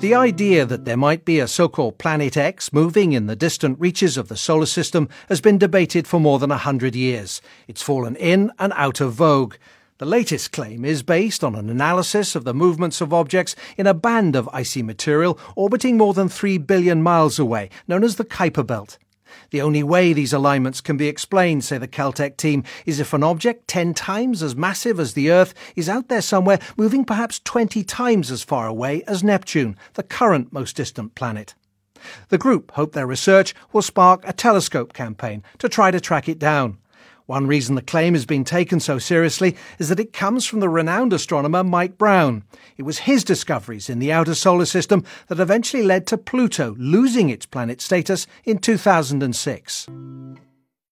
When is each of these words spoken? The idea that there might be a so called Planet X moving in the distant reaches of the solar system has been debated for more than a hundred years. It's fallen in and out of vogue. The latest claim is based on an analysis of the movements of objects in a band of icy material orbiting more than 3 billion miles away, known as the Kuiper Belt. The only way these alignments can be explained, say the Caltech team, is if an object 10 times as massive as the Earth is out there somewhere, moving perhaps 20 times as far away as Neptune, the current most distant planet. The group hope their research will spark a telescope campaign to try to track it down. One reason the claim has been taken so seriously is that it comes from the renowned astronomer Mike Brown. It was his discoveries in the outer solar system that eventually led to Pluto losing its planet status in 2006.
The 0.00 0.14
idea 0.14 0.64
that 0.64 0.84
there 0.84 0.96
might 0.96 1.24
be 1.24 1.40
a 1.40 1.48
so 1.48 1.68
called 1.68 1.98
Planet 1.98 2.36
X 2.36 2.72
moving 2.72 3.14
in 3.14 3.26
the 3.26 3.34
distant 3.34 3.80
reaches 3.80 4.16
of 4.16 4.28
the 4.28 4.36
solar 4.36 4.64
system 4.64 5.08
has 5.28 5.40
been 5.40 5.58
debated 5.58 6.06
for 6.06 6.20
more 6.20 6.38
than 6.38 6.52
a 6.52 6.56
hundred 6.56 6.94
years. 6.94 7.42
It's 7.66 7.82
fallen 7.82 8.14
in 8.14 8.52
and 8.60 8.72
out 8.76 9.00
of 9.00 9.14
vogue. 9.14 9.56
The 9.98 10.06
latest 10.06 10.52
claim 10.52 10.84
is 10.84 11.02
based 11.02 11.42
on 11.42 11.56
an 11.56 11.68
analysis 11.68 12.36
of 12.36 12.44
the 12.44 12.54
movements 12.54 13.00
of 13.00 13.12
objects 13.12 13.56
in 13.76 13.88
a 13.88 13.92
band 13.92 14.36
of 14.36 14.48
icy 14.52 14.84
material 14.84 15.36
orbiting 15.56 15.96
more 15.96 16.14
than 16.14 16.28
3 16.28 16.58
billion 16.58 17.02
miles 17.02 17.40
away, 17.40 17.68
known 17.88 18.04
as 18.04 18.14
the 18.14 18.24
Kuiper 18.24 18.64
Belt. 18.64 18.98
The 19.50 19.62
only 19.62 19.82
way 19.82 20.12
these 20.12 20.32
alignments 20.32 20.80
can 20.80 20.96
be 20.96 21.08
explained, 21.08 21.64
say 21.64 21.78
the 21.78 21.88
Caltech 21.88 22.36
team, 22.36 22.64
is 22.86 23.00
if 23.00 23.12
an 23.12 23.22
object 23.22 23.68
10 23.68 23.94
times 23.94 24.42
as 24.42 24.56
massive 24.56 24.98
as 24.98 25.14
the 25.14 25.30
Earth 25.30 25.54
is 25.76 25.88
out 25.88 26.08
there 26.08 26.22
somewhere, 26.22 26.58
moving 26.76 27.04
perhaps 27.04 27.40
20 27.40 27.84
times 27.84 28.30
as 28.30 28.42
far 28.42 28.66
away 28.66 29.02
as 29.06 29.24
Neptune, 29.24 29.76
the 29.94 30.02
current 30.02 30.52
most 30.52 30.76
distant 30.76 31.14
planet. 31.14 31.54
The 32.28 32.38
group 32.38 32.72
hope 32.72 32.92
their 32.92 33.06
research 33.06 33.54
will 33.72 33.82
spark 33.82 34.22
a 34.26 34.32
telescope 34.32 34.92
campaign 34.92 35.42
to 35.58 35.68
try 35.68 35.90
to 35.90 36.00
track 36.00 36.28
it 36.28 36.38
down. 36.38 36.78
One 37.28 37.46
reason 37.46 37.74
the 37.74 37.82
claim 37.82 38.14
has 38.14 38.24
been 38.24 38.42
taken 38.42 38.80
so 38.80 38.98
seriously 38.98 39.54
is 39.78 39.90
that 39.90 40.00
it 40.00 40.14
comes 40.14 40.46
from 40.46 40.60
the 40.60 40.68
renowned 40.70 41.12
astronomer 41.12 41.62
Mike 41.62 41.98
Brown. 41.98 42.42
It 42.78 42.84
was 42.84 43.00
his 43.00 43.22
discoveries 43.22 43.90
in 43.90 43.98
the 43.98 44.10
outer 44.10 44.34
solar 44.34 44.64
system 44.64 45.04
that 45.26 45.38
eventually 45.38 45.82
led 45.82 46.06
to 46.06 46.16
Pluto 46.16 46.74
losing 46.78 47.28
its 47.28 47.44
planet 47.44 47.82
status 47.82 48.26
in 48.46 48.56
2006. 48.56 49.88